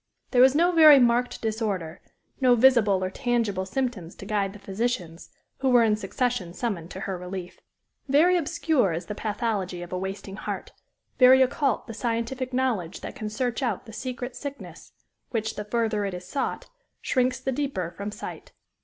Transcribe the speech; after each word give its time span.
There 0.31 0.41
was 0.41 0.55
no 0.55 0.71
very 0.71 0.97
marked 0.97 1.43
disorder, 1.43 2.01
no 2.39 2.55
visible 2.55 3.03
or 3.03 3.11
tangible 3.11 3.67
symptoms 3.67 4.15
to 4.15 4.25
guide 4.25 4.51
the 4.53 4.57
physicians, 4.57 5.29
who 5.59 5.69
were 5.69 5.83
in 5.83 5.95
succession 5.95 6.55
summoned 6.55 6.89
to 6.89 7.01
her 7.01 7.19
relief. 7.19 7.59
Very 8.07 8.35
obscure 8.35 8.93
is 8.93 9.05
the 9.05 9.13
pathology 9.13 9.83
of 9.83 9.93
a 9.93 9.99
wasting 9.99 10.37
heart, 10.37 10.71
very 11.19 11.43
occult 11.43 11.85
the 11.85 11.93
scientific 11.93 12.51
knowledge 12.51 13.01
that 13.01 13.13
can 13.15 13.29
search 13.29 13.61
out 13.61 13.85
the 13.85 13.93
secret 13.93 14.35
sickness, 14.35 14.91
which, 15.29 15.53
the 15.55 15.65
further 15.65 16.03
it 16.05 16.15
is 16.15 16.27
sought, 16.27 16.67
shrinks 16.99 17.39
the 17.39 17.51
deeper 17.51 17.91
from 17.91 18.11
sight. 18.11 18.53